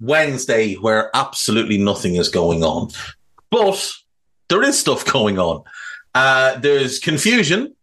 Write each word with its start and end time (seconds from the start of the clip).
Wednesday 0.00 0.74
where 0.74 1.14
absolutely 1.14 1.78
nothing 1.78 2.16
is 2.16 2.28
going 2.28 2.64
on. 2.64 2.90
But 3.50 3.94
there 4.48 4.62
is 4.62 4.78
stuff 4.78 5.04
going 5.04 5.38
on. 5.38 5.64
Uh, 6.14 6.58
there's 6.58 6.98
confusion 6.98 7.74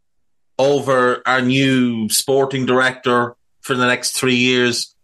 over 0.59 1.21
our 1.25 1.41
new 1.41 2.09
sporting 2.09 2.65
director 2.65 3.35
for 3.61 3.75
the 3.75 3.85
next 3.85 4.11
three 4.11 4.35
years 4.35 4.95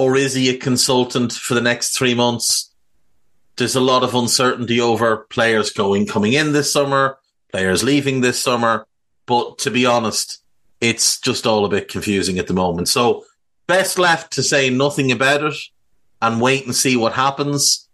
or 0.00 0.16
is 0.16 0.32
he 0.32 0.48
a 0.48 0.56
consultant 0.56 1.30
for 1.32 1.52
the 1.52 1.60
next 1.60 1.94
three 1.94 2.14
months? 2.14 2.72
There's 3.56 3.76
a 3.76 3.80
lot 3.80 4.02
of 4.02 4.14
uncertainty 4.14 4.80
over 4.80 5.26
players 5.28 5.70
going 5.70 6.06
coming 6.06 6.32
in 6.32 6.52
this 6.52 6.72
summer, 6.72 7.18
players 7.52 7.84
leaving 7.84 8.22
this 8.22 8.40
summer. 8.40 8.86
But 9.26 9.58
to 9.58 9.70
be 9.70 9.84
honest, 9.84 10.42
it's 10.80 11.20
just 11.20 11.46
all 11.46 11.66
a 11.66 11.68
bit 11.68 11.88
confusing 11.88 12.38
at 12.38 12.46
the 12.46 12.54
moment. 12.54 12.88
So 12.88 13.26
best 13.66 13.98
left 13.98 14.32
to 14.32 14.42
say 14.42 14.70
nothing 14.70 15.12
about 15.12 15.44
it 15.44 15.54
and 16.22 16.40
wait 16.40 16.64
and 16.64 16.74
see 16.74 16.96
what 16.96 17.14
happens. 17.14 17.88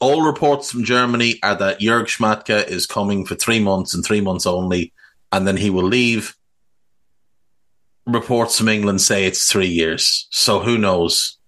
All 0.00 0.22
reports 0.22 0.70
from 0.70 0.84
Germany 0.84 1.38
are 1.42 1.56
that 1.56 1.80
Jörg 1.80 2.06
Schmadtke 2.06 2.66
is 2.68 2.86
coming 2.86 3.24
for 3.24 3.34
three 3.34 3.60
months 3.60 3.94
and 3.94 4.04
three 4.04 4.20
months 4.20 4.46
only, 4.46 4.92
and 5.32 5.46
then 5.46 5.56
he 5.56 5.70
will 5.70 5.84
leave. 5.84 6.36
Reports 8.06 8.58
from 8.58 8.68
England 8.68 9.00
say 9.00 9.24
it's 9.24 9.50
three 9.50 9.68
years. 9.68 10.26
So 10.30 10.60
who 10.60 10.76
knows? 10.76 11.38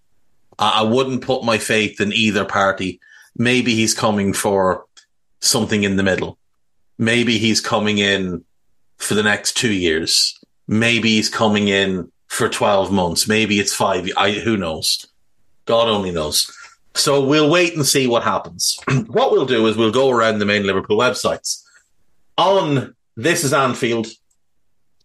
I, 0.59 0.81
I 0.81 0.83
wouldn't 0.83 1.23
put 1.23 1.45
my 1.45 1.59
faith 1.59 2.01
in 2.01 2.13
either 2.13 2.45
party. 2.45 3.01
Maybe 3.37 3.75
he's 3.75 3.95
coming 3.95 4.33
for 4.33 4.87
something 5.41 5.83
in 5.83 5.97
the 5.97 6.03
middle. 6.03 6.39
Maybe 6.99 7.39
he's 7.39 7.61
coming 7.61 7.99
in 7.99 8.45
for 8.97 9.15
the 9.15 9.23
next 9.23 9.57
two 9.57 9.73
years. 9.73 10.39
Maybe 10.67 11.11
he's 11.11 11.29
coming 11.29 11.69
in 11.69 12.11
for 12.29 12.49
12 12.49 12.91
months. 12.91 13.29
Maybe 13.29 13.59
it's 13.59 13.75
five. 13.75 14.09
I, 14.17 14.33
who 14.33 14.57
knows? 14.57 15.07
God 15.67 15.89
only 15.89 16.13
knows. 16.13 16.51
So 16.95 17.23
we'll 17.23 17.51
wait 17.51 17.75
and 17.77 17.85
see 17.85 18.07
what 18.07 18.23
happens. 18.23 18.79
what 19.09 19.31
we'll 19.31 19.47
do 19.47 19.67
is 19.67 19.77
we'll 19.77 19.93
go 19.93 20.11
around 20.11 20.39
the 20.39 20.47
main 20.47 20.65
Liverpool 20.65 20.97
websites. 20.97 21.63
On 22.39 22.95
This 23.17 23.45
is 23.45 23.53
Anfield, 23.53 24.07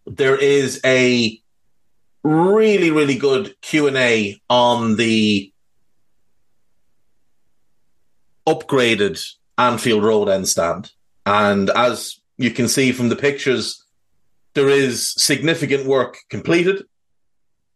there 0.06 0.36
is 0.36 0.80
a 0.84 1.38
really, 2.22 2.90
really 2.90 3.16
good 3.16 3.54
Q 3.60 3.88
and 3.88 3.96
A 3.96 4.40
on 4.48 4.96
the 4.96 5.52
upgraded 8.46 9.22
Anfield 9.58 10.02
Road 10.02 10.28
end 10.28 10.48
stand, 10.48 10.92
and 11.26 11.70
as 11.70 12.20
you 12.38 12.50
can 12.50 12.68
see 12.68 12.92
from 12.92 13.08
the 13.08 13.16
pictures, 13.16 13.84
there 14.54 14.68
is 14.68 15.14
significant 15.16 15.86
work 15.86 16.18
completed. 16.28 16.84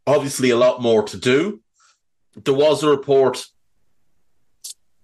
Obviously, 0.07 0.51
a 0.51 0.57
lot 0.57 0.83
more 0.83 1.03
to 1.05 1.17
do. 1.17 1.61
There 2.37 2.55
was 2.55 2.83
a 2.83 2.91
report 2.91 3.47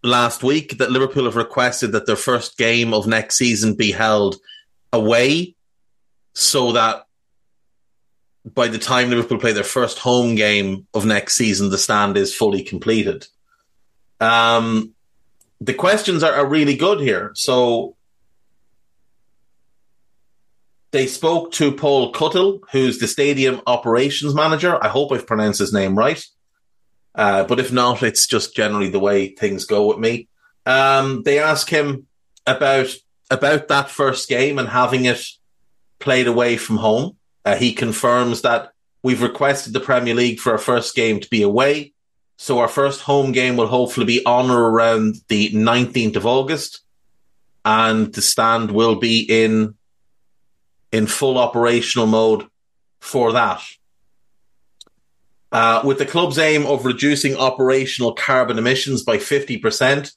last 0.03 0.43
week 0.43 0.79
that 0.79 0.91
Liverpool 0.91 1.25
have 1.25 1.37
requested 1.37 1.93
that 1.93 2.07
their 2.07 2.17
first 2.17 2.59
game 2.59 2.93
of 2.93 3.07
next 3.07 3.37
season 3.37 3.75
be 3.75 3.93
held 3.93 4.37
away 4.93 5.55
so 6.35 6.73
that 6.73 7.07
by 8.45 8.69
the 8.69 8.79
time 8.79 9.11
Liverpool 9.11 9.39
play 9.39 9.53
their 9.53 9.63
first 9.65 9.99
home 9.99 10.35
game 10.35 10.87
of 10.93 11.07
next 11.07 11.37
season, 11.37 11.71
the 11.71 11.79
stand 11.79 12.17
is 12.17 12.35
fully 12.35 12.63
completed. 12.63 13.27
Um, 14.21 14.95
the 15.61 15.75
questions 15.75 16.23
are, 16.23 16.33
are 16.33 16.47
really 16.47 16.77
good 16.77 17.01
here. 17.01 17.31
So 17.35 17.97
they 20.91 21.07
spoke 21.07 21.53
to 21.53 21.73
Paul 21.73 22.11
Cuttle, 22.11 22.61
who's 22.73 22.99
the 22.99 23.07
stadium 23.07 23.63
operations 23.67 24.35
manager. 24.35 24.83
I 24.83 24.89
hope 24.89 25.13
I've 25.13 25.27
pronounced 25.27 25.61
his 25.61 25.73
name 25.73 25.97
right. 25.97 26.25
Uh, 27.15 27.45
but 27.45 27.61
if 27.61 27.73
not, 27.73 28.03
it's 28.03 28.27
just 28.27 28.57
generally 28.57 28.89
the 28.89 28.99
way 28.99 29.29
things 29.29 29.65
go 29.65 29.87
with 29.87 29.99
me. 29.99 30.29
Um, 30.65 31.23
they 31.23 31.39
ask 31.39 31.69
him 31.69 32.07
about 32.47 32.89
about 33.31 33.69
that 33.69 33.91
first 33.91 34.29
game 34.29 34.59
and 34.59 34.69
having 34.69 35.07
it 35.07 35.25
played 35.99 36.27
away 36.27 36.57
from 36.57 36.77
home. 36.77 37.17
Uh, 37.45 37.57
he 37.57 37.73
confirms 37.73 38.43
that 38.43 38.73
we've 39.03 39.23
requested 39.23 39.73
the 39.73 39.81
Premier 39.81 40.15
League 40.15 40.39
for 40.39 40.53
our 40.53 40.59
first 40.59 40.95
game 40.95 41.21
to 41.21 41.31
be 41.31 41.43
away. 41.43 41.93
So 42.37 42.59
our 42.59 42.69
first 42.69 43.03
home 43.03 43.33
game 43.33 43.57
will 43.57 43.69
hopefully 43.69 44.07
be 44.07 44.25
on 44.27 44.51
or 44.51 44.71
around 44.71 45.17
the 45.29 45.51
19th 45.51 46.17
of 46.17 46.27
August. 46.27 46.81
And 47.65 48.13
the 48.13 48.23
stand 48.23 48.73
will 48.73 48.97
be 48.97 49.21
in 49.21 49.75
in 50.91 51.07
full 51.07 51.39
operational 51.39 52.07
mode 52.07 52.47
for 53.01 53.33
that. 53.33 53.63
Uh, 55.53 55.83
with 55.85 55.99
the 55.99 56.07
club's 56.07 56.39
aim 56.39 56.65
of 56.65 56.87
reducing 56.87 57.37
operational 57.37 58.15
carbon 58.15 58.59
emissions 58.59 59.03
by 59.03 59.19
50% 59.19 60.15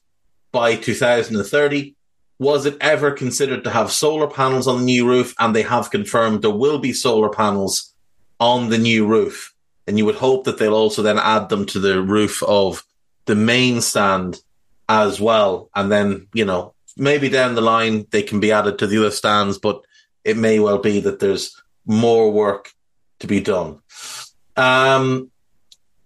by 0.50 0.74
2030, 0.74 1.94
was 2.38 2.64
it 2.64 2.76
ever 2.80 3.10
considered 3.10 3.62
to 3.64 3.70
have 3.70 3.92
solar 3.92 4.28
panels 4.28 4.66
on 4.66 4.78
the 4.78 4.84
new 4.84 5.06
roof? 5.06 5.34
And 5.38 5.54
they 5.54 5.62
have 5.62 5.90
confirmed 5.90 6.40
there 6.40 6.50
will 6.50 6.78
be 6.78 6.94
solar 6.94 7.28
panels 7.28 7.92
on 8.40 8.70
the 8.70 8.78
new 8.78 9.06
roof. 9.06 9.54
And 9.86 9.98
you 9.98 10.06
would 10.06 10.16
hope 10.16 10.44
that 10.44 10.58
they'll 10.58 10.74
also 10.74 11.02
then 11.02 11.18
add 11.18 11.50
them 11.50 11.66
to 11.66 11.78
the 11.78 12.02
roof 12.02 12.42
of 12.42 12.82
the 13.26 13.34
main 13.34 13.80
stand 13.82 14.40
as 14.88 15.20
well. 15.20 15.70
And 15.74 15.92
then, 15.92 16.28
you 16.32 16.44
know, 16.44 16.74
maybe 16.96 17.28
down 17.28 17.54
the 17.54 17.60
line 17.60 18.06
they 18.10 18.22
can 18.22 18.40
be 18.40 18.52
added 18.52 18.78
to 18.78 18.86
the 18.86 18.98
other 18.98 19.10
stands, 19.10 19.58
but 19.58 19.84
it 20.24 20.36
may 20.36 20.58
well 20.58 20.78
be 20.78 21.00
that 21.00 21.20
there's 21.20 21.60
more 21.84 22.32
work 22.32 22.72
to 23.20 23.26
be 23.26 23.40
done. 23.40 23.80
Um, 24.56 25.30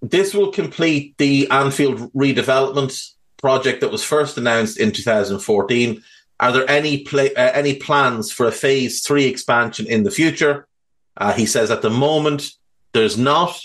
this 0.02 0.34
will 0.34 0.52
complete 0.52 1.16
the 1.18 1.48
Anfield 1.50 2.12
redevelopment 2.12 3.12
project 3.36 3.80
that 3.80 3.90
was 3.90 4.04
first 4.04 4.38
announced 4.38 4.78
in 4.78 4.92
2014 4.92 6.02
are 6.40 6.52
there 6.52 6.68
any 6.68 7.06
uh, 7.06 7.28
any 7.36 7.76
plans 7.76 8.32
for 8.32 8.46
a 8.46 8.52
phase 8.52 9.02
three 9.02 9.26
expansion 9.26 9.86
in 9.86 10.04
the 10.04 10.10
future? 10.10 10.66
Uh, 11.16 11.34
he 11.34 11.44
says 11.44 11.70
at 11.70 11.82
the 11.82 11.90
moment 11.90 12.50
there's 12.92 13.18
not. 13.18 13.60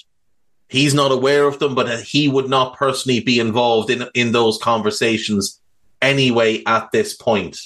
He's 0.68 0.94
not 0.94 1.12
aware 1.12 1.48
of 1.48 1.60
them, 1.60 1.74
but 1.74 2.02
he 2.02 2.28
would 2.28 2.50
not 2.50 2.76
personally 2.76 3.22
be 3.22 3.40
involved 3.40 3.90
in 3.90 4.08
in 4.14 4.34
those 4.34 4.58
conversations 4.58 5.62
anyway 6.02 6.64
at 6.66 6.92
this 6.92 7.16
point. 7.16 7.58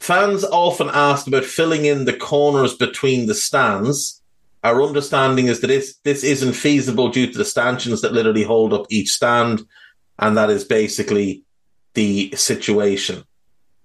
Fans 0.00 0.44
often 0.44 0.90
asked 0.92 1.28
about 1.28 1.44
filling 1.44 1.86
in 1.86 2.04
the 2.04 2.12
corners 2.12 2.74
between 2.74 3.26
the 3.26 3.34
stands. 3.34 4.20
Our 4.64 4.82
understanding 4.82 5.48
is 5.48 5.60
that 5.60 5.66
this, 5.66 5.96
this 6.04 6.22
isn't 6.22 6.52
feasible 6.52 7.08
due 7.08 7.30
to 7.30 7.38
the 7.38 7.44
stanchions 7.44 8.00
that 8.02 8.12
literally 8.12 8.44
hold 8.44 8.72
up 8.72 8.86
each 8.90 9.10
stand, 9.10 9.62
and 10.18 10.36
that 10.36 10.50
is 10.50 10.64
basically 10.64 11.42
the 11.94 12.32
situation. 12.36 13.24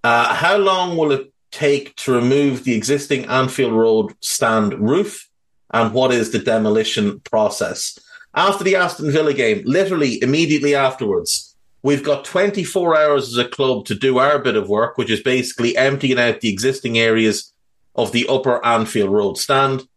Uh, 0.03 0.33
how 0.33 0.57
long 0.57 0.95
will 0.95 1.11
it 1.11 1.33
take 1.51 1.95
to 1.95 2.13
remove 2.13 2.63
the 2.63 2.75
existing 2.75 3.25
Anfield 3.25 3.73
Road 3.73 4.13
stand 4.21 4.73
roof? 4.73 5.27
And 5.73 5.93
what 5.93 6.13
is 6.13 6.31
the 6.31 6.39
demolition 6.39 7.19
process? 7.21 7.97
After 8.33 8.63
the 8.63 8.75
Aston 8.75 9.11
Villa 9.11 9.33
game, 9.33 9.63
literally 9.65 10.21
immediately 10.21 10.75
afterwards, 10.75 11.55
we've 11.81 12.03
got 12.03 12.23
24 12.23 12.95
hours 12.95 13.29
as 13.29 13.37
a 13.37 13.49
club 13.49 13.85
to 13.85 13.95
do 13.95 14.19
our 14.19 14.39
bit 14.39 14.55
of 14.55 14.69
work, 14.69 14.97
which 14.97 15.09
is 15.09 15.21
basically 15.21 15.75
emptying 15.75 16.19
out 16.19 16.41
the 16.41 16.49
existing 16.49 16.97
areas 16.97 17.51
of 17.95 18.11
the 18.11 18.27
upper 18.29 18.63
Anfield 18.63 19.09
Road 19.09 19.37
stand. 19.37 19.87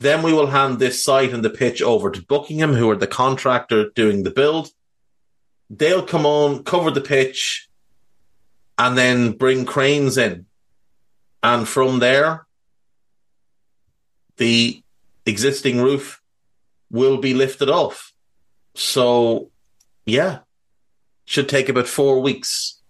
Then 0.00 0.22
we 0.22 0.32
will 0.32 0.46
hand 0.46 0.78
this 0.78 1.02
site 1.02 1.32
and 1.32 1.44
the 1.44 1.50
pitch 1.50 1.82
over 1.82 2.10
to 2.10 2.22
Buckingham, 2.22 2.74
who 2.74 2.88
are 2.90 2.96
the 2.96 3.06
contractor 3.06 3.90
doing 3.94 4.22
the 4.22 4.30
build. 4.30 4.70
they'll 5.70 6.02
come 6.02 6.24
on, 6.24 6.64
cover 6.64 6.90
the 6.90 7.00
pitch, 7.00 7.68
and 8.78 8.96
then 8.96 9.32
bring 9.32 9.66
cranes 9.66 10.16
in. 10.16 10.46
And 11.42 11.68
from 11.68 11.98
there, 11.98 12.46
the 14.38 14.82
existing 15.26 15.80
roof 15.82 16.22
will 16.90 17.18
be 17.18 17.34
lifted 17.34 17.68
off. 17.68 18.12
So, 18.74 19.50
yeah, 20.06 20.38
should 21.26 21.48
take 21.48 21.68
about 21.68 21.86
four 21.86 22.22
weeks. 22.22 22.80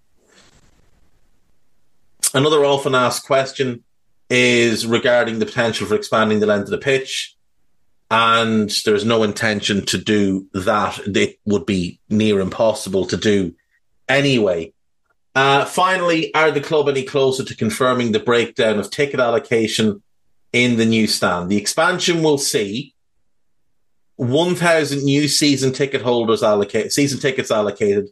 Another 2.32 2.64
often 2.64 2.94
asked 2.94 3.26
question 3.26 3.82
is 4.30 4.86
regarding 4.86 5.38
the 5.38 5.46
potential 5.46 5.86
for 5.86 5.94
expanding 5.94 6.40
the 6.40 6.46
length 6.46 6.64
of 6.64 6.70
the 6.70 6.78
pitch. 6.78 7.36
And 8.10 8.70
there's 8.84 9.04
no 9.04 9.22
intention 9.22 9.84
to 9.86 9.98
do 9.98 10.46
that. 10.54 10.98
It 11.06 11.38
would 11.44 11.66
be 11.66 12.00
near 12.08 12.40
impossible 12.40 13.06
to 13.06 13.16
do 13.16 13.54
anyway. 14.08 14.72
Uh, 15.34 15.64
finally, 15.64 16.34
are 16.34 16.50
the 16.50 16.60
club 16.60 16.88
any 16.88 17.04
closer 17.04 17.44
to 17.44 17.54
confirming 17.54 18.12
the 18.12 18.18
breakdown 18.18 18.78
of 18.78 18.90
ticket 18.90 19.20
allocation 19.20 20.02
in 20.52 20.78
the 20.78 20.86
new 20.86 21.06
stand? 21.06 21.50
The 21.50 21.58
expansion 21.58 22.22
will 22.22 22.38
see 22.38 22.94
1,000 24.16 25.04
new 25.04 25.28
season 25.28 25.72
ticket 25.72 26.02
holders 26.02 26.42
allocated, 26.42 26.92
season 26.92 27.20
tickets 27.20 27.50
allocated, 27.50 28.08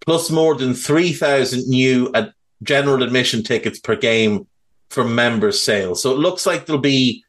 plus 0.00 0.30
more 0.30 0.54
than 0.56 0.74
3,000 0.74 1.66
new 1.66 2.10
ad- 2.14 2.34
general 2.62 3.02
admission 3.02 3.42
tickets 3.42 3.78
per 3.78 3.96
game 3.96 4.46
from 4.90 5.14
members' 5.14 5.62
sales. 5.62 6.02
So 6.02 6.12
it 6.12 6.18
looks 6.18 6.46
like 6.46 6.66
there'll 6.66 6.80
be 6.80 7.24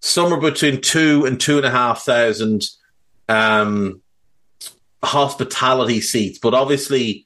somewhere 0.00 0.40
between 0.40 0.80
two 0.80 1.24
and 1.24 1.40
two 1.40 1.56
and 1.56 1.66
a 1.66 1.70
half 1.70 2.02
thousand 2.02 2.66
um, 3.28 4.02
hospitality 5.02 6.00
seats, 6.00 6.38
but 6.38 6.54
obviously 6.54 7.24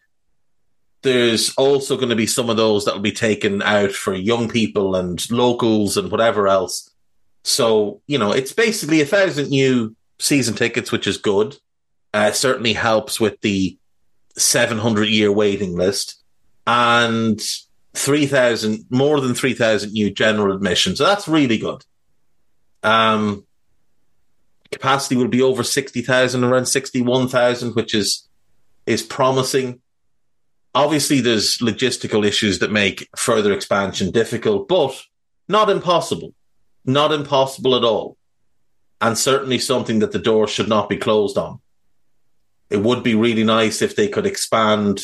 there's 1.03 1.55
also 1.55 1.97
going 1.97 2.09
to 2.09 2.17
be 2.17 2.27
some 2.27 2.51
of 2.51 2.57
those 2.57 2.85
that 2.85 2.95
will 2.95 3.01
be 3.01 3.13
taken 3.13 3.63
out 3.63 3.93
for 3.93 4.15
young 4.15 4.49
people 4.49 4.97
and 4.97 5.31
locals 5.31 5.97
and 5.97 6.11
whatever 6.11 6.49
else. 6.49 6.91
So, 7.45 8.03
you 8.07 8.19
know, 8.19 8.33
it's 8.33 8.53
basically 8.53 9.01
a 9.01 9.07
thousand 9.07 9.49
new 9.49 9.95
season 10.19 10.55
tickets, 10.55 10.91
which 10.91 11.07
is 11.07 11.17
good. 11.17 11.57
Uh, 12.13 12.33
certainly 12.33 12.73
helps 12.73 13.21
with 13.21 13.41
the 13.43 13.79
700 14.37 15.09
year 15.09 15.31
waiting 15.31 15.77
list 15.77 16.23
and 16.67 17.41
3,000, 17.99 18.87
more 18.91 19.21
than 19.21 19.35
3,000 19.35 19.93
new 19.93 20.11
general 20.11 20.55
admissions. 20.55 20.99
So 20.99 21.05
that's 21.05 21.27
really 21.27 21.59
good. 21.59 21.85
Um, 22.85 23.45
capacity 24.71 25.17
will 25.17 25.29
be 25.29 25.43
over 25.43 25.65
60,000, 25.65 26.45
around 26.45 26.67
61,000, 26.67 27.75
which 27.75 27.95
is, 27.95 28.29
is 28.87 29.03
promising. 29.03 29.81
Obviously, 30.75 31.21
there's 31.21 31.59
logistical 31.59 32.25
issues 32.25 32.61
that 32.61 32.71
make 32.71 33.09
further 33.17 33.53
expansion 33.53 34.13
difficult, 34.13 34.69
but 34.69 34.97
not 35.49 35.69
impossible. 35.69 36.35
Not 36.85 37.13
impossible 37.13 37.75
at 37.75 37.85
all. 37.85 38.17
And 39.01 39.19
certainly 39.19 39.59
something 39.59 39.99
that 39.99 40.13
the 40.13 40.19
door 40.21 40.47
should 40.47 40.69
not 40.69 40.89
be 40.89 40.97
closed 40.97 41.37
on. 41.37 41.61
It 42.71 42.79
would 42.79 43.03
be 43.03 43.17
really 43.17 43.45
nice 43.45 43.83
if 43.83 43.97
they 43.97 44.09
could 44.09 44.27
expand 44.27 45.01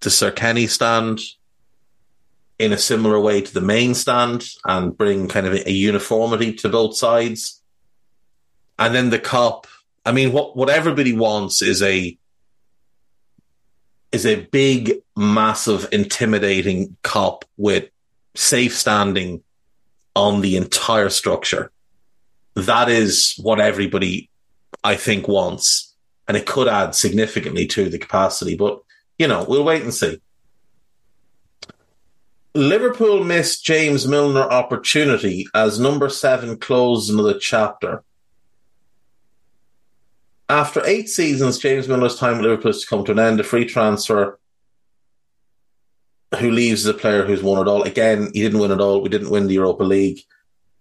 the 0.00 0.10
Sir 0.10 0.30
Kenny 0.30 0.66
stand 0.66 1.20
in 2.58 2.72
a 2.72 2.78
similar 2.78 3.20
way 3.20 3.40
to 3.40 3.52
the 3.52 3.60
main 3.60 3.94
stand 3.94 4.48
and 4.64 4.96
bring 4.96 5.28
kind 5.28 5.46
of 5.46 5.52
a, 5.52 5.68
a 5.68 5.72
uniformity 5.72 6.52
to 6.54 6.68
both 6.68 6.96
sides. 6.96 7.62
And 8.78 8.94
then 8.94 9.10
the 9.10 9.18
Kop. 9.18 9.66
I 10.04 10.12
mean, 10.12 10.32
what 10.32 10.56
what 10.56 10.70
everybody 10.70 11.12
wants 11.12 11.62
is 11.62 11.82
a 11.82 12.16
is 14.12 14.24
a 14.24 14.46
big, 14.46 14.94
massive, 15.16 15.88
intimidating 15.92 16.96
Kop 17.02 17.42
with 17.56 17.88
safe 18.34 18.76
standing 18.76 19.42
on 20.14 20.40
the 20.40 20.56
entire 20.56 21.10
structure. 21.10 21.70
That 22.54 22.88
is 22.88 23.34
what 23.36 23.60
everybody, 23.60 24.30
I 24.82 24.96
think, 24.96 25.28
wants. 25.28 25.94
And 26.26 26.36
it 26.36 26.46
could 26.46 26.68
add 26.68 26.94
significantly 26.94 27.66
to 27.68 27.88
the 27.90 27.98
capacity. 27.98 28.56
But, 28.56 28.80
you 29.18 29.28
know, 29.28 29.44
we'll 29.46 29.64
wait 29.64 29.82
and 29.82 29.92
see. 29.92 30.20
Liverpool 32.56 33.22
missed 33.22 33.66
James 33.66 34.08
Milner 34.08 34.40
opportunity 34.40 35.46
as 35.54 35.78
number 35.78 36.08
seven 36.08 36.56
closed 36.56 37.12
another 37.12 37.38
chapter. 37.38 38.02
After 40.48 40.84
eight 40.86 41.10
seasons, 41.10 41.58
James 41.58 41.86
Milner's 41.86 42.18
time 42.18 42.36
at 42.36 42.40
Liverpool 42.40 42.72
has 42.72 42.86
come 42.86 43.04
to 43.04 43.12
an 43.12 43.18
end. 43.18 43.40
A 43.40 43.44
free 43.44 43.66
transfer 43.66 44.38
who 46.38 46.50
leaves 46.50 46.86
as 46.86 46.94
a 46.94 46.98
player 46.98 47.26
who's 47.26 47.42
won 47.42 47.60
it 47.60 47.68
all. 47.70 47.82
Again, 47.82 48.30
he 48.32 48.40
didn't 48.40 48.60
win 48.60 48.72
it 48.72 48.80
all. 48.80 49.02
We 49.02 49.10
didn't 49.10 49.30
win 49.30 49.48
the 49.48 49.54
Europa 49.54 49.84
League. 49.84 50.20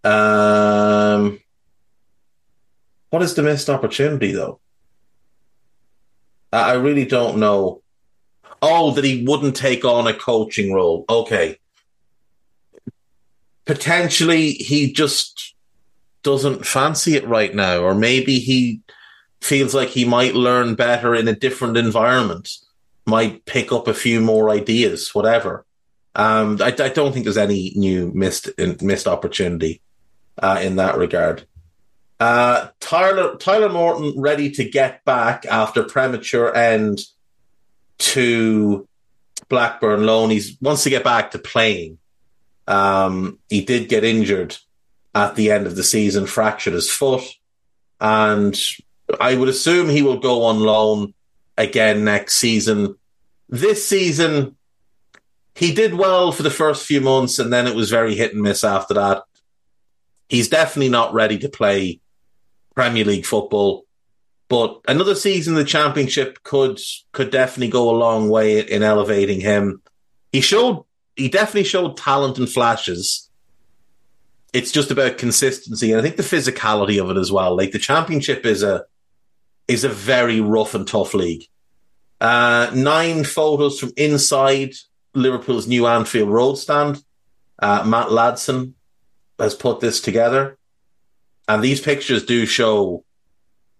Um, 0.05 1.41
what 3.09 3.21
is 3.21 3.35
the 3.35 3.43
missed 3.43 3.69
opportunity, 3.69 4.31
though? 4.31 4.61
I 6.53 6.73
really 6.73 7.05
don't 7.05 7.37
know. 7.37 7.81
Oh, 8.61 8.91
that 8.91 9.03
he 9.03 9.25
wouldn't 9.25 9.57
take 9.57 9.83
on 9.83 10.07
a 10.07 10.13
coaching 10.13 10.71
role. 10.71 11.03
Okay 11.09 11.59
potentially 13.65 14.51
he 14.51 14.91
just 14.91 15.55
doesn't 16.23 16.65
fancy 16.65 17.15
it 17.15 17.27
right 17.27 17.53
now, 17.53 17.79
or 17.79 17.93
maybe 17.93 18.39
he 18.39 18.81
feels 19.41 19.75
like 19.75 19.89
he 19.89 20.05
might 20.05 20.33
learn 20.33 20.75
better 20.75 21.13
in 21.13 21.27
a 21.27 21.35
different 21.35 21.77
environment, 21.77 22.49
might 23.05 23.45
pick 23.45 23.71
up 23.71 23.87
a 23.87 23.93
few 23.93 24.19
more 24.21 24.49
ideas, 24.49 25.13
whatever. 25.13 25.65
Um, 26.15 26.57
I, 26.61 26.67
I, 26.67 26.89
don't 26.89 27.11
think 27.11 27.25
there's 27.25 27.37
any 27.37 27.73
new 27.75 28.09
missed 28.15 28.49
missed 28.81 29.05
opportunity 29.05 29.81
uh, 30.41 30.59
in 30.63 30.77
that 30.77 30.97
regard. 30.97 31.45
Uh, 32.19 32.69
Tyler 32.79 33.35
Tyler 33.35 33.67
Morton 33.67 34.13
ready 34.15 34.49
to 34.51 34.63
get 34.63 35.03
back 35.03 35.45
after 35.45 35.83
premature 35.83 36.55
end 36.55 37.01
to 37.97 38.87
Blackburn 39.49 40.05
loan. 40.05 40.29
He 40.29 40.41
wants 40.61 40.83
to 40.83 40.89
get 40.89 41.03
back 41.03 41.31
to 41.31 41.39
playing. 41.39 41.97
Um, 42.67 43.39
he 43.49 43.63
did 43.63 43.89
get 43.89 44.03
injured 44.03 44.57
at 45.13 45.35
the 45.35 45.51
end 45.51 45.67
of 45.67 45.75
the 45.75 45.83
season, 45.83 46.25
fractured 46.25 46.73
his 46.73 46.91
foot, 46.91 47.23
and 48.01 48.59
I 49.19 49.35
would 49.35 49.49
assume 49.49 49.87
he 49.87 50.01
will 50.01 50.19
go 50.19 50.45
on 50.45 50.59
loan 50.59 51.13
again 51.57 52.03
next 52.03 52.35
season. 52.35 52.95
This 53.47 53.87
season, 53.87 54.55
he 55.53 55.73
did 55.73 55.93
well 55.93 56.31
for 56.31 56.43
the 56.43 56.49
first 56.49 56.85
few 56.85 57.01
months, 57.01 57.39
and 57.39 57.53
then 57.53 57.67
it 57.67 57.75
was 57.75 57.89
very 57.89 58.15
hit 58.15 58.33
and 58.33 58.41
miss 58.41 58.63
after 58.63 58.95
that. 58.95 59.23
He's 60.27 60.49
definitely 60.49 60.89
not 60.89 61.13
ready 61.13 61.37
to 61.39 61.49
play 61.49 61.99
Premier 62.73 63.05
League 63.05 63.25
football, 63.25 63.85
but 64.49 64.81
another 64.87 65.15
season 65.15 65.53
in 65.53 65.59
the 65.59 65.65
Championship 65.65 66.43
could 66.43 66.79
could 67.11 67.29
definitely 67.29 67.69
go 67.69 67.89
a 67.89 67.97
long 67.97 68.29
way 68.29 68.59
in 68.59 68.83
elevating 68.83 69.39
him. 69.39 69.81
He 70.31 70.41
showed 70.41 70.84
he 71.15 71.29
definitely 71.29 71.63
showed 71.63 71.97
talent 71.97 72.37
and 72.37 72.49
flashes. 72.49 73.29
It's 74.53 74.71
just 74.71 74.91
about 74.91 75.17
consistency, 75.17 75.91
and 75.91 75.99
I 75.99 76.03
think 76.03 76.17
the 76.17 76.23
physicality 76.23 77.01
of 77.01 77.09
it 77.09 77.17
as 77.19 77.31
well. 77.31 77.55
Like 77.55 77.71
the 77.71 77.79
championship 77.79 78.45
is 78.45 78.63
a 78.63 78.85
is 79.67 79.83
a 79.83 79.89
very 79.89 80.39
rough 80.39 80.75
and 80.75 80.87
tough 80.87 81.13
league. 81.13 81.43
Uh, 82.21 82.71
nine 82.73 83.23
photos 83.23 83.79
from 83.79 83.91
inside 83.97 84.73
Liverpool's 85.13 85.67
new 85.67 85.87
Anfield 85.87 86.29
Road 86.29 86.55
stand. 86.55 87.03
Uh, 87.59 87.83
Matt 87.85 88.07
Ladson 88.07 88.73
has 89.39 89.55
put 89.55 89.79
this 89.79 89.99
together, 89.99 90.57
and 91.47 91.63
these 91.63 91.81
pictures 91.81 92.25
do 92.25 92.45
show 92.45 93.03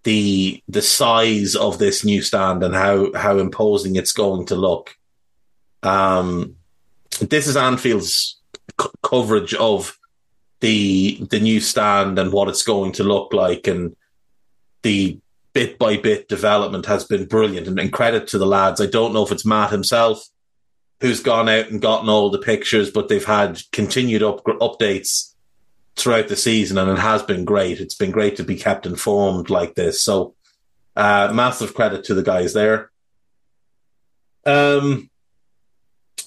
the 0.04 0.62
the 0.68 0.82
size 0.82 1.56
of 1.56 1.80
this 1.80 2.06
new 2.06 2.22
stand 2.22 2.64
and 2.64 2.76
how 2.76 3.14
how 3.14 3.38
imposing 3.38 3.96
it's 3.96 4.12
going 4.12 4.46
to 4.48 4.56
look. 4.56 4.96
Um, 5.84 6.56
this 7.20 7.48
is 7.48 7.58
Anfield's 7.58 8.40
c- 8.80 8.90
coverage 9.04 9.54
of 9.54 9.98
the 10.62 11.26
the 11.30 11.40
new 11.40 11.60
stand 11.60 12.18
and 12.18 12.32
what 12.32 12.50
it's 12.50 12.64
going 12.64 12.94
to 12.94 13.04
look 13.04 13.34
like, 13.34 13.68
and 13.68 13.96
the 14.84 15.20
bit 15.54 15.80
by 15.80 15.98
bit 15.98 16.28
development 16.28 16.86
has 16.86 17.06
been 17.06 17.26
brilliant. 17.26 17.68
And, 17.68 17.80
and 17.80 17.94
credit 17.94 18.28
to 18.28 18.38
the 18.38 18.46
lads. 18.46 18.82
I 18.82 18.86
don't 18.86 19.14
know 19.14 19.24
if 19.24 19.32
it's 19.32 19.46
Matt 19.46 19.72
himself 19.72 20.28
who's 21.02 21.20
gone 21.20 21.50
out 21.50 21.70
and 21.70 21.82
gotten 21.82 22.10
all 22.10 22.30
the 22.30 22.40
pictures, 22.40 22.92
but 22.92 23.10
they've 23.10 23.26
had 23.26 23.62
continued 23.72 24.24
up, 24.24 24.44
updates 24.46 25.34
throughout 25.96 26.28
the 26.28 26.36
season, 26.36 26.78
and 26.78 26.90
it 26.90 27.00
has 27.00 27.24
been 27.24 27.46
great. 27.46 27.80
It's 27.80 27.96
been 27.96 28.12
great 28.12 28.38
to 28.38 28.44
be 28.44 28.56
kept 28.56 28.86
informed 28.86 29.50
like 29.50 29.76
this. 29.76 30.02
So, 30.02 30.36
uh, 30.96 31.32
massive 31.34 31.74
credit 31.74 32.06
to 32.06 32.14
the 32.14 32.24
guys 32.24 32.54
there. 32.54 32.92
Um, 34.46 35.10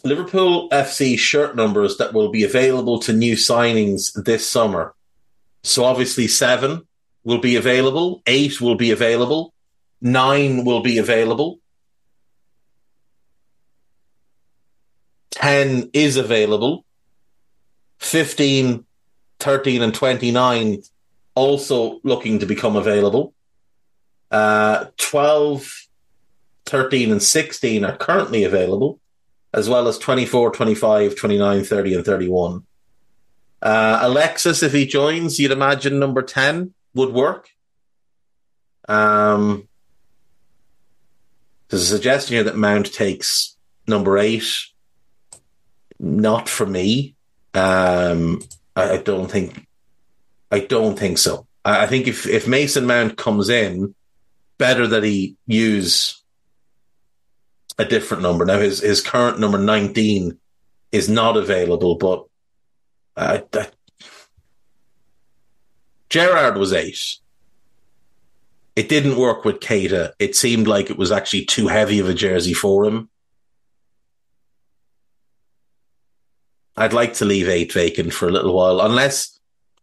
Liverpool 0.09 0.69
FC 0.71 1.19
shirt 1.19 1.55
numbers 1.55 1.99
that 1.99 2.13
will 2.13 2.31
be 2.31 2.45
available 2.45 2.99
to 3.01 3.13
new 3.13 3.35
signings 3.35 4.13
this 4.25 4.49
summer. 4.49 4.95
So 5.63 5.85
obviously, 5.85 6.29
seven 6.29 6.87
will 7.25 7.39
be 7.39 7.57
available, 7.57 8.23
eight 8.27 8.61
will 8.61 8.77
be 8.77 8.91
available, 8.91 9.53
nine 10.01 10.65
will 10.65 10.83
be 10.83 10.99
available, 10.99 11.61
ten 15.31 15.91
is 15.93 16.17
available, 16.17 16.85
15, 17.99 18.85
13, 19.41 19.83
and 19.83 19.95
29 19.95 20.83
also 21.35 22.01
looking 22.03 22.41
to 22.41 22.47
become 22.47 22.77
available. 22.77 23.35
Uh, 24.31 24.87
12, 24.97 25.89
13, 26.67 27.13
and 27.13 27.23
16 27.23 27.85
are 27.85 27.97
currently 27.97 28.45
available 28.45 29.01
as 29.59 29.69
well 29.69 29.89
as 29.89 29.99
24, 29.99 30.53
25, 30.53 31.17
29, 31.17 31.65
30, 31.65 31.95
and 31.95 32.05
31. 32.05 32.65
Uh, 33.61 33.99
Alexis, 34.03 34.63
if 34.63 34.73
he 34.73 34.87
joins, 34.87 35.39
you'd 35.39 35.51
imagine 35.51 35.99
number 35.99 36.23
10 36.23 36.73
would 36.95 37.13
work. 37.13 37.49
Um, 38.89 39.69
there's 41.69 41.83
a 41.83 41.87
suggestion 41.87 42.35
here 42.35 42.45
that 42.45 42.57
Mount 42.57 42.93
takes 42.93 43.57
number 43.87 44.17
eight. 44.17 44.49
Not 45.99 46.49
for 46.49 46.65
me. 46.65 47.17
Um, 47.53 48.41
I, 48.77 48.93
I, 48.93 48.97
don't 48.99 49.31
think. 49.31 49.67
I 50.51 50.61
don't 50.61 50.99
think 50.99 51.19
so. 51.19 51.47
I, 51.65 51.85
I, 51.85 51.87
think 51.87 52.07
if 52.07 52.27
if 52.27 52.47
Mason 52.47 52.87
Mount 52.87 53.17
comes 53.17 53.49
in, 53.49 53.95
better 54.57 54.87
that 54.87 55.03
he 55.03 55.37
use 55.47 56.18
a 57.79 57.85
different 57.85 58.23
number. 58.23 58.45
Now 58.45 58.59
his 58.59 58.81
his 58.81 59.01
current 59.01 59.39
number 59.39 59.59
nineteen 59.59 60.39
is 60.91 61.09
not 61.09 61.37
available, 61.37 61.97
but 61.97 62.25
Gerrard 66.09 66.57
was 66.57 66.73
eight. 66.73 67.19
It 68.75 68.89
didn't 68.89 69.19
work 69.19 69.45
with 69.45 69.61
Keita. 69.61 70.13
It 70.19 70.37
seemed 70.37 70.67
like 70.69 70.89
it 70.89 70.97
was 70.97 71.11
actually 71.11 71.45
too 71.45 71.67
heavy 71.69 71.99
of 71.99 72.09
a 72.09 72.15
jersey 72.15 72.55
for 72.55 72.85
him. 72.85 73.09
I'd 76.77 76.93
like 76.93 77.15
to 77.15 77.25
leave 77.25 77.49
eight 77.49 77.73
vacant 77.73 78.13
for 78.13 78.29
a 78.29 78.33
little 78.33 78.55
while, 78.55 78.81
unless 78.81 79.39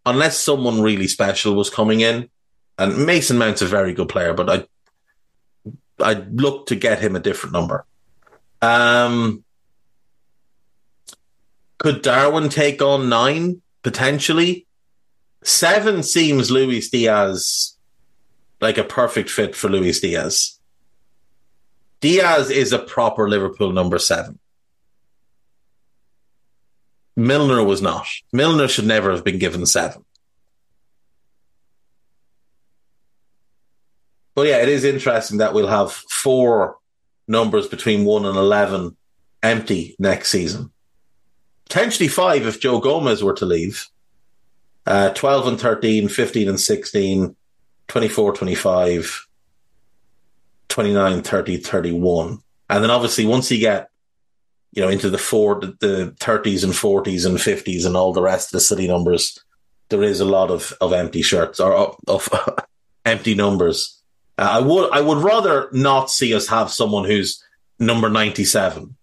unless 0.06 0.40
someone 0.40 0.82
really 0.82 1.08
special 1.08 1.56
was 1.56 1.70
coming 1.70 2.00
in. 2.02 2.30
And 2.78 3.06
Mason 3.06 3.38
Mount's 3.38 3.62
a 3.62 3.66
very 3.66 3.94
good 3.94 4.10
player, 4.10 4.34
but 4.34 4.50
I 4.50 4.66
I'd 6.02 6.40
look 6.40 6.68
to 6.68 6.76
get 6.76 7.00
him 7.00 7.16
a 7.16 7.20
different 7.20 7.54
number. 7.54 7.86
Um, 8.62 9.44
could 11.78 12.02
Darwin 12.02 12.50
take 12.50 12.82
on 12.82 13.10
nine 13.10 13.62
potentially? 13.84 14.66
Seven 15.44 16.04
seems 16.04 16.50
Luis 16.50 16.90
Diaz 16.90 17.76
like 18.62 18.78
a 18.78 18.84
perfect 18.84 19.30
fit 19.30 19.56
for 19.56 19.70
Luis 19.70 20.00
Diaz. 20.00 20.60
Diaz 22.02 22.50
is 22.50 22.74
a 22.74 22.80
proper 22.80 23.30
Liverpool 23.30 23.72
number 23.72 24.00
seven. 24.00 24.40
Milner 27.16 27.64
was 27.64 27.82
not. 27.82 28.08
Milner 28.34 28.68
should 28.68 28.86
never 28.86 29.12
have 29.12 29.24
been 29.24 29.40
given 29.40 29.66
seven. 29.66 30.04
But 34.36 34.48
yeah, 34.48 34.58
it 34.58 34.70
is 34.70 34.84
interesting 34.84 35.38
that 35.40 35.54
we'll 35.54 35.68
have 35.68 35.92
four 35.92 36.78
numbers 37.28 37.68
between 37.68 38.06
one 38.06 38.26
and 38.26 38.38
11 38.38 38.96
empty 39.42 39.96
next 39.98 40.30
season. 40.30 40.72
Potentially 41.66 42.10
five 42.10 42.46
if 42.46 42.60
Joe 42.60 42.80
Gomez 42.80 43.24
were 43.24 43.34
to 43.34 43.46
leave. 43.46 43.88
Uh, 44.86 45.10
12 45.14 45.48
and 45.48 45.60
13, 45.60 46.10
15 46.10 46.50
and 46.50 46.60
16, 46.60 47.36
24, 47.88 48.34
25, 48.34 49.28
29, 50.70 51.22
30, 51.22 51.58
31. 51.58 52.40
And 52.70 52.84
then 52.84 52.92
obviously 52.92 53.26
once 53.26 53.50
you 53.50 53.60
get, 53.60 53.90
you 54.74 54.84
know, 54.84 54.90
into 54.90 55.10
the 55.10 55.18
four, 55.18 55.60
the, 55.60 55.68
the 55.80 56.16
30s 56.20 56.64
and 56.64 56.74
40s 56.74 57.26
and 57.26 57.38
50s 57.38 57.86
and 57.86 57.96
all 57.96 58.14
the 58.14 58.22
rest 58.22 58.50
of 58.50 58.52
the 58.52 58.60
city 58.60 58.88
numbers, 58.88 59.40
there 59.90 60.04
is 60.04 60.20
a 60.20 60.26
lot 60.26 60.52
of, 60.52 60.74
of 60.82 60.94
empty 60.94 61.22
shirts 61.22 61.60
or 61.60 61.74
of, 61.74 61.96
of 62.08 62.30
empty 63.06 63.34
numbers. 63.34 64.02
Uh, 64.38 64.50
I 64.52 64.60
would, 64.60 64.92
I 64.92 65.02
would 65.02 65.20
rather 65.20 65.70
not 65.72 66.10
see 66.10 66.34
us 66.34 66.48
have 66.48 66.72
someone 66.72 67.06
who's 67.06 67.44
number 67.80 68.10
97 68.10 68.96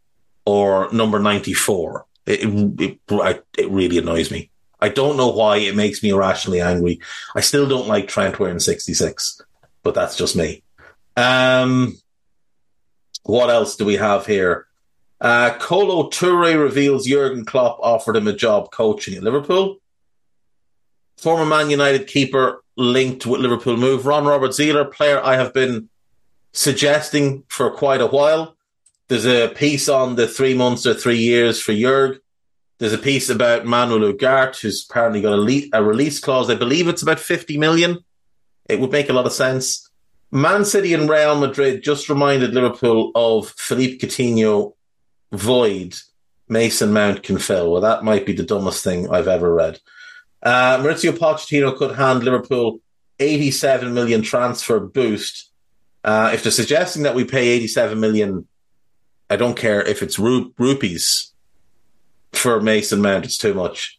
or 0.44 0.92
number 0.92 1.18
94. 1.18 2.06
It, 2.26 2.40
it, 2.80 2.98
it, 3.10 3.46
it 3.58 3.70
really 3.70 3.98
annoys 3.98 4.30
me. 4.30 4.50
I 4.80 4.88
don't 4.88 5.16
know 5.16 5.28
why 5.28 5.58
it 5.58 5.76
makes 5.76 6.02
me 6.02 6.10
irrationally 6.10 6.60
angry. 6.60 7.00
I 7.36 7.40
still 7.40 7.68
don't 7.68 7.88
like 7.88 8.08
Trent 8.08 8.38
wearing 8.38 8.58
66, 8.58 9.40
but 9.82 9.94
that's 9.94 10.16
just 10.16 10.34
me. 10.34 10.62
Um, 11.16 11.96
what 13.22 13.48
else 13.48 13.76
do 13.76 13.84
we 13.84 13.96
have 13.96 14.26
here? 14.26 14.66
Uh, 15.20 15.56
Kolo 15.58 16.10
Toure 16.10 16.60
reveals 16.60 17.06
Jurgen 17.06 17.44
Klopp 17.44 17.78
offered 17.80 18.16
him 18.16 18.26
a 18.26 18.32
job 18.32 18.72
coaching 18.72 19.14
at 19.14 19.22
Liverpool. 19.22 19.76
Former 21.18 21.46
Man 21.46 21.70
United 21.70 22.08
keeper 22.08 22.61
linked 22.76 23.26
with 23.26 23.40
Liverpool 23.40 23.76
move. 23.76 24.06
Ron 24.06 24.24
Robert 24.24 24.50
Zieler, 24.50 24.90
player 24.90 25.20
I 25.22 25.36
have 25.36 25.52
been 25.52 25.88
suggesting 26.52 27.44
for 27.48 27.70
quite 27.70 28.00
a 28.00 28.06
while. 28.06 28.56
There's 29.08 29.26
a 29.26 29.48
piece 29.48 29.88
on 29.88 30.16
the 30.16 30.26
three 30.26 30.54
months 30.54 30.86
or 30.86 30.94
three 30.94 31.18
years 31.18 31.60
for 31.60 31.72
Jurg. 31.72 32.18
There's 32.78 32.92
a 32.92 32.98
piece 32.98 33.28
about 33.28 33.66
Manuel 33.66 34.12
Ugarte, 34.12 34.60
who's 34.60 34.86
apparently 34.88 35.20
got 35.20 35.38
a, 35.38 35.70
a 35.72 35.82
release 35.82 36.18
clause. 36.18 36.50
I 36.50 36.54
believe 36.54 36.88
it's 36.88 37.02
about 37.02 37.20
50 37.20 37.58
million. 37.58 37.98
It 38.68 38.80
would 38.80 38.90
make 38.90 39.08
a 39.08 39.12
lot 39.12 39.26
of 39.26 39.32
sense. 39.32 39.88
Man 40.30 40.64
City 40.64 40.94
and 40.94 41.08
Real 41.08 41.38
Madrid 41.38 41.84
just 41.84 42.08
reminded 42.08 42.54
Liverpool 42.54 43.12
of 43.14 43.50
Philippe 43.50 43.98
Coutinho 43.98 44.74
void 45.30 45.94
Mason 46.48 46.92
Mount 46.92 47.22
can 47.22 47.38
fill. 47.38 47.70
Well, 47.70 47.82
that 47.82 48.04
might 48.04 48.26
be 48.26 48.32
the 48.32 48.42
dumbest 48.42 48.82
thing 48.82 49.10
I've 49.10 49.28
ever 49.28 49.52
read. 49.52 49.80
Uh, 50.42 50.78
Mauricio 50.78 51.12
Pochettino 51.12 51.76
could 51.76 51.94
hand 51.94 52.24
Liverpool 52.24 52.80
87 53.20 53.94
million 53.94 54.22
transfer 54.22 54.80
boost. 54.80 55.50
Uh, 56.02 56.30
if 56.34 56.42
they're 56.42 56.50
suggesting 56.50 57.04
that 57.04 57.14
we 57.14 57.24
pay 57.24 57.48
87 57.48 57.98
million, 58.00 58.46
I 59.30 59.36
don't 59.36 59.56
care 59.56 59.82
if 59.82 60.02
it's 60.02 60.18
ru- 60.18 60.52
rupees 60.58 61.32
for 62.32 62.60
Mason 62.60 63.00
Mount. 63.00 63.24
It's 63.24 63.38
too 63.38 63.54
much. 63.54 63.98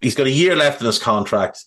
He's 0.00 0.14
got 0.14 0.26
a 0.26 0.30
year 0.30 0.56
left 0.56 0.80
in 0.80 0.86
his 0.86 0.98
contract. 0.98 1.64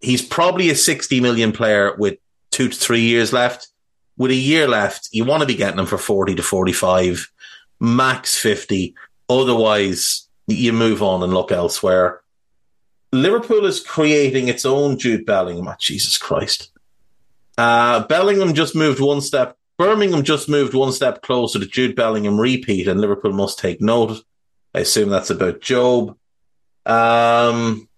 He's 0.00 0.22
probably 0.22 0.70
a 0.70 0.76
60 0.76 1.20
million 1.20 1.50
player 1.50 1.94
with 1.96 2.18
two 2.50 2.68
to 2.68 2.76
three 2.76 3.00
years 3.00 3.32
left. 3.32 3.68
With 4.16 4.30
a 4.30 4.36
year 4.36 4.68
left, 4.68 5.08
you 5.10 5.24
want 5.24 5.40
to 5.40 5.46
be 5.46 5.56
getting 5.56 5.80
him 5.80 5.86
for 5.86 5.98
40 5.98 6.36
to 6.36 6.42
45, 6.42 7.28
max 7.80 8.38
50. 8.38 8.94
Otherwise, 9.28 10.28
you 10.46 10.72
move 10.72 11.02
on 11.02 11.22
and 11.24 11.34
look 11.34 11.50
elsewhere. 11.50 12.20
Liverpool 13.14 13.64
is 13.64 13.78
creating 13.78 14.48
its 14.48 14.66
own 14.66 14.98
Jude 14.98 15.24
Bellingham. 15.24 15.68
Oh, 15.68 15.74
Jesus 15.78 16.18
Christ. 16.18 16.72
Uh, 17.56 18.04
Bellingham 18.08 18.54
just 18.54 18.74
moved 18.74 18.98
one 18.98 19.20
step. 19.20 19.56
Birmingham 19.78 20.24
just 20.24 20.48
moved 20.48 20.74
one 20.74 20.90
step 20.90 21.22
closer 21.22 21.60
to 21.60 21.66
Jude 21.66 21.94
Bellingham 21.94 22.40
repeat, 22.40 22.88
and 22.88 23.00
Liverpool 23.00 23.32
must 23.32 23.60
take 23.60 23.80
note. 23.80 24.24
I 24.74 24.80
assume 24.80 25.10
that's 25.10 25.30
about 25.30 25.60
Job. 25.60 26.16
Um, 26.86 27.88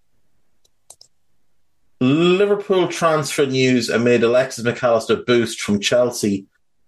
Liverpool 1.99 2.87
transfer 2.87 3.47
news 3.47 3.89
amid 3.89 4.23
Alexis 4.23 4.63
Mac 4.63 4.83
Allister 4.83 5.15
boost 5.15 5.59
from 5.59 5.79
Chelsea 5.79 6.45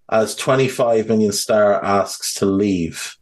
as 0.07 0.35
25 0.35 1.07
million 1.07 1.31
star 1.31 1.83
asks 1.83 2.35
to 2.35 2.45
leave. 2.45 3.15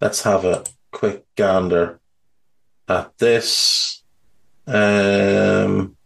Let's 0.00 0.22
have 0.22 0.44
a 0.44 0.62
quick 0.92 1.24
gander 1.34 2.00
at 2.88 3.16
this. 3.18 4.02
Um, 4.66 5.96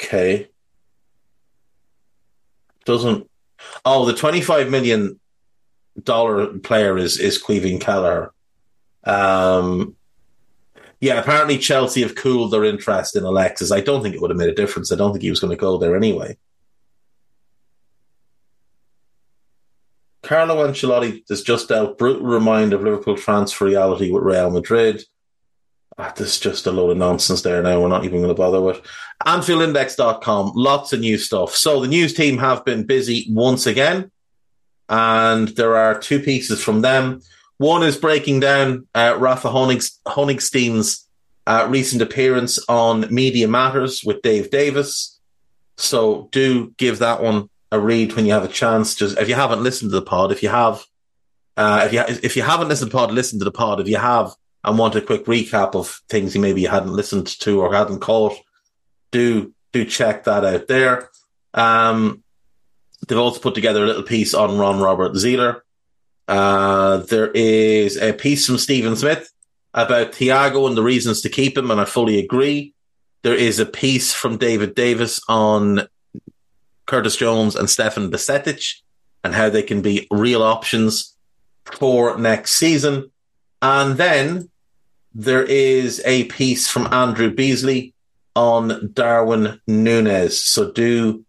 okay. 0.00 0.48
Doesn't. 2.84 3.30
Oh, 3.84 4.04
the 4.04 4.14
25 4.14 4.70
million 4.70 5.18
dollar 6.02 6.58
player 6.58 6.98
is 6.98 7.18
is 7.18 7.42
Caoimhín 7.42 7.80
Kelleher. 7.80 8.32
Um, 9.04 9.96
yeah, 11.00 11.18
apparently 11.18 11.58
Chelsea 11.58 12.02
have 12.02 12.14
cooled 12.14 12.50
their 12.50 12.64
interest 12.64 13.16
in 13.16 13.24
Alexis. 13.24 13.70
I 13.70 13.80
don't 13.80 14.02
think 14.02 14.14
it 14.14 14.20
would 14.20 14.30
have 14.30 14.38
made 14.38 14.48
a 14.48 14.54
difference. 14.54 14.90
I 14.90 14.96
don't 14.96 15.12
think 15.12 15.22
he 15.22 15.30
was 15.30 15.40
going 15.40 15.50
to 15.50 15.56
go 15.56 15.76
there 15.76 15.96
anyway. 15.96 16.36
Carlo 20.24 20.66
Ancelotti 20.66 21.22
is 21.30 21.42
just 21.42 21.68
dealt 21.68 21.98
brutal 21.98 22.26
reminder 22.26 22.76
of 22.76 22.82
Liverpool 22.82 23.16
transfer 23.16 23.66
reality 23.66 24.10
with 24.10 24.22
Real 24.22 24.50
Madrid. 24.50 25.02
Ah, 25.96 26.12
there's 26.16 26.40
just 26.40 26.66
a 26.66 26.72
load 26.72 26.90
of 26.90 26.96
nonsense 26.96 27.42
there 27.42 27.62
now. 27.62 27.80
We're 27.80 27.88
not 27.88 28.04
even 28.04 28.18
going 28.18 28.28
to 28.28 28.34
bother 28.34 28.60
with. 28.60 28.80
AnfieldIndex.com, 29.24 30.52
lots 30.54 30.92
of 30.92 31.00
new 31.00 31.18
stuff. 31.18 31.54
So 31.54 31.80
the 31.80 31.88
news 31.88 32.14
team 32.14 32.38
have 32.38 32.64
been 32.64 32.84
busy 32.84 33.26
once 33.30 33.66
again 33.66 34.10
and 34.88 35.48
there 35.48 35.76
are 35.76 35.98
two 35.98 36.20
pieces 36.20 36.62
from 36.62 36.80
them. 36.80 37.20
One 37.58 37.82
is 37.82 37.96
breaking 37.96 38.40
down 38.40 38.86
uh, 38.94 39.16
Rafa 39.18 39.48
Honigstein's 39.48 41.08
uh, 41.46 41.66
recent 41.70 42.02
appearance 42.02 42.58
on 42.68 43.12
Media 43.14 43.46
Matters 43.46 44.02
with 44.04 44.22
Dave 44.22 44.50
Davis. 44.50 45.20
So 45.76 46.28
do 46.32 46.74
give 46.76 46.98
that 46.98 47.22
one 47.22 47.48
a 47.70 47.80
read 47.80 48.14
when 48.14 48.26
you 48.26 48.32
have 48.32 48.44
a 48.44 48.48
chance. 48.48 48.94
Just 48.94 49.18
if 49.18 49.28
you 49.28 49.34
haven't 49.34 49.62
listened 49.62 49.90
to 49.90 49.98
the 49.98 50.06
pod, 50.06 50.32
if 50.32 50.42
you 50.42 50.48
have, 50.48 50.84
uh, 51.56 51.82
if 51.86 51.92
you 51.92 52.02
if 52.22 52.36
you 52.36 52.42
haven't 52.42 52.68
listened 52.68 52.90
to 52.90 52.96
the 52.96 53.00
pod, 53.00 53.12
listen 53.12 53.38
to 53.38 53.44
the 53.44 53.52
pod. 53.52 53.80
If 53.80 53.88
you 53.88 53.96
have 53.96 54.34
and 54.64 54.78
want 54.78 54.94
a 54.94 55.00
quick 55.00 55.26
recap 55.26 55.74
of 55.74 56.00
things 56.08 56.34
you 56.34 56.40
maybe 56.40 56.64
hadn't 56.64 56.92
listened 56.92 57.26
to 57.26 57.60
or 57.60 57.74
hadn't 57.74 58.00
caught, 58.00 58.36
do 59.12 59.52
do 59.72 59.84
check 59.84 60.24
that 60.24 60.44
out 60.44 60.68
there. 60.68 61.10
Um, 61.52 62.22
they've 63.06 63.18
also 63.18 63.40
put 63.40 63.54
together 63.54 63.84
a 63.84 63.86
little 63.86 64.02
piece 64.02 64.34
on 64.34 64.58
Ron 64.58 64.80
Robert 64.80 65.12
Zieler. 65.12 65.60
Uh, 66.26 66.98
there 66.98 67.30
is 67.30 67.96
a 67.96 68.12
piece 68.12 68.46
from 68.46 68.56
Stephen 68.56 68.96
Smith 68.96 69.30
about 69.74 70.12
Thiago 70.12 70.66
and 70.66 70.76
the 70.76 70.82
reasons 70.82 71.20
to 71.22 71.28
keep 71.28 71.58
him, 71.58 71.70
and 71.70 71.80
I 71.80 71.84
fully 71.84 72.18
agree. 72.18 72.72
There 73.22 73.34
is 73.34 73.58
a 73.58 73.66
piece 73.66 74.12
from 74.12 74.38
David 74.38 74.74
Davis 74.74 75.20
on 75.28 75.86
Curtis 76.86 77.16
Jones 77.16 77.56
and 77.56 77.68
Stefan 77.68 78.10
Bajcetic 78.10 78.80
and 79.22 79.34
how 79.34 79.48
they 79.48 79.62
can 79.62 79.82
be 79.82 80.06
real 80.10 80.42
options 80.42 81.14
for 81.64 82.18
next 82.18 82.52
season. 82.52 83.10
And 83.62 83.96
then 83.96 84.50
there 85.14 85.44
is 85.44 86.02
a 86.04 86.24
piece 86.24 86.68
from 86.68 86.92
Andrew 86.92 87.30
Beasley 87.32 87.94
on 88.36 88.90
Darwin 88.92 89.60
Nunez. 89.66 90.42
So 90.42 90.70
do 90.72 91.24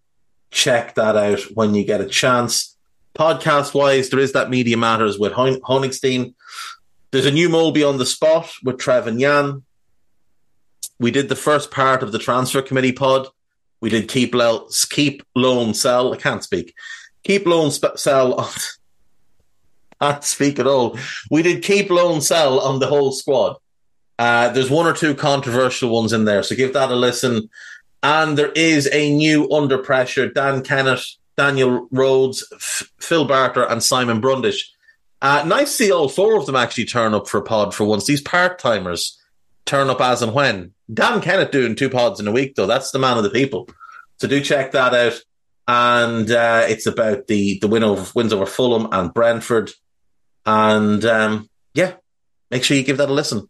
check 0.52 0.96
that 0.96 1.16
out 1.16 1.42
when 1.54 1.76
you 1.76 1.86
get 1.86 2.02
a 2.02 2.08
chance. 2.08 2.76
Podcast 3.18 3.74
wise, 3.74 4.10
there 4.10 4.20
is 4.20 4.34
that 4.34 4.50
Media 4.50 4.76
Matters 4.76 5.18
with 5.18 5.34
Hon- 5.34 5.62
Honigstein. 5.62 6.34
There's 7.12 7.26
a 7.26 7.32
new 7.32 7.48
Molby 7.48 7.88
on 7.88 7.98
the 7.98 8.06
spot 8.06 8.52
with 8.64 8.78
Trev 8.78 9.08
and 9.08 9.20
Jan. 9.20 9.64
We 11.00 11.12
did 11.12 11.30
the 11.30 11.36
first 11.36 11.72
part 11.72 12.04
of 12.04 12.12
the 12.12 12.20
transfer 12.20 12.62
committee 12.62 12.92
pod. 12.92 13.28
We 13.86 13.92
did 13.92 14.10
keep, 14.10 14.34
keep 14.90 15.22
loan 15.36 15.76
sell. 15.76 16.12
I 16.12 16.18
can't 16.18 16.44
speak. 16.44 16.74
Keep 17.24 17.46
loan 17.46 17.70
sp- 17.70 17.98
sell 17.98 18.34
on. 18.34 18.50
Can't 20.02 20.24
speak 20.24 20.58
at 20.58 20.66
all. 20.66 20.98
We 21.30 21.44
did 21.44 21.62
keep 21.62 21.92
loan 21.92 22.20
sell 22.22 22.60
on 22.60 22.80
the 22.80 22.88
whole 22.88 23.12
squad. 23.12 23.58
Uh, 24.18 24.50
there's 24.50 24.72
one 24.72 24.88
or 24.88 24.94
two 24.94 25.14
controversial 25.14 25.92
ones 25.92 26.14
in 26.14 26.26
there, 26.26 26.42
so 26.42 26.56
give 26.56 26.74
that 26.74 26.90
a 26.90 26.96
listen. 26.96 27.48
And 28.02 28.36
there 28.36 28.52
is 28.54 28.90
a 28.92 29.16
new 29.16 29.52
under 29.52 29.78
pressure 29.78 30.30
Dan 30.30 30.64
Kennett, 30.64 31.06
Daniel 31.38 31.88
Rhodes, 31.92 32.44
F- 32.56 32.92
Phil 33.00 33.26
Barter, 33.26 33.70
and 33.70 33.84
Simon 33.84 34.20
Brundish. 34.20 34.74
Uh, 35.22 35.44
nice 35.46 35.78
to 35.78 35.84
see 35.84 35.92
all 35.92 36.10
four 36.10 36.40
of 36.40 36.48
them 36.48 36.56
actually 36.56 36.86
turn 36.86 37.14
up 37.14 37.30
for 37.30 37.38
a 37.38 37.44
pod 37.44 37.76
for 37.76 37.86
once. 37.86 38.08
These 38.08 38.22
part 38.22 38.58
timers 38.58 39.16
turn 39.66 39.90
up 39.90 40.02
as 40.02 40.22
and 40.22 40.34
when. 40.34 40.74
Dan 40.94 41.22
Kennett 41.22 41.52
doing 41.52 41.76
two 41.76 41.90
pods 41.90 42.20
in 42.20 42.28
a 42.28 42.32
week, 42.32 42.56
though. 42.56 42.68
That's 42.68 42.92
the 42.92 43.00
man 43.00 43.18
of 43.18 43.24
the 43.24 43.30
people. 43.30 43.68
So 44.20 44.28
do 44.28 44.40
check 44.42 44.72
that 44.72 44.94
out. 44.94 45.20
And 45.68 46.30
uh, 46.30 46.66
it's 46.70 46.86
about 46.86 47.28
the 47.28 47.58
the 47.60 47.68
win 47.68 47.84
over, 47.84 48.10
wins 48.14 48.32
over 48.32 48.46
Fulham 48.46 48.88
and 48.92 49.14
Brentford. 49.14 49.72
And 50.46 51.04
um, 51.06 51.50
yeah, 51.74 51.94
make 52.52 52.64
sure 52.64 52.78
you 52.78 52.84
give 52.84 52.98
that 52.98 53.10
a 53.10 53.14
listen. 53.14 53.50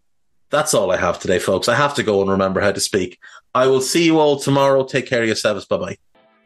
That's 0.50 0.74
all 0.74 0.92
I 0.92 0.98
have 0.98 1.20
today, 1.20 1.40
folks. 1.40 1.68
I 1.68 1.76
have 1.76 1.96
to 1.96 2.04
go 2.04 2.22
and 2.22 2.32
remember 2.32 2.62
how 2.62 2.72
to 2.72 2.80
speak. 2.80 3.20
I 3.54 3.68
will 3.68 3.82
see 3.82 4.06
you 4.06 4.20
all 4.20 4.40
tomorrow. 4.40 4.86
Take 4.86 5.08
care 5.08 5.22
of 5.22 5.28
yourselves. 5.28 5.66
Bye 5.66 5.78
bye. 5.78 5.98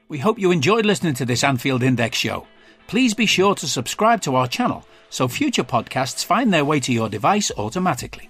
We 0.08 0.18
hope 0.18 0.40
you 0.40 0.50
enjoyed 0.50 0.88
listening 0.88 1.14
to 1.16 1.26
this 1.26 1.44
Anfield 1.44 1.84
Index 1.84 2.18
show. 2.18 2.48
Please 2.88 3.14
be 3.14 3.28
sure 3.28 3.54
to 3.54 3.68
subscribe 3.68 4.22
to 4.22 4.36
our 4.36 4.48
channel 4.48 4.84
so 5.12 5.28
future 5.28 5.64
podcasts 5.64 6.26
find 6.26 6.52
their 6.52 6.66
way 6.66 6.80
to 6.80 6.92
your 6.92 7.10
device 7.10 7.52
automatically. 7.58 8.30